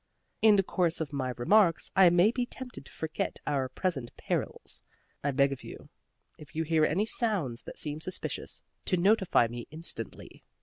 In 0.41 0.55
the 0.55 0.63
course 0.63 0.99
of 0.99 1.13
my 1.13 1.31
remarks 1.37 1.91
I 1.95 2.09
may 2.09 2.31
be 2.31 2.47
tempted 2.47 2.85
to 2.85 2.91
forget 2.91 3.37
our 3.45 3.69
present 3.69 4.09
perils. 4.17 4.81
I 5.23 5.29
beg 5.29 5.51
of 5.51 5.63
you, 5.63 5.89
if 6.39 6.55
you 6.55 6.63
hear 6.63 6.83
any 6.85 7.05
sounds 7.05 7.61
that 7.65 7.77
seem 7.77 8.01
suspicious, 8.01 8.63
to 8.85 8.97
notify 8.97 9.45
me 9.47 9.67
instantly." 9.69 10.43